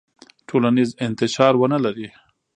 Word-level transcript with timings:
ټولنیز 0.47 0.89
انتشار 1.05 1.53
ونلري. 1.57 2.07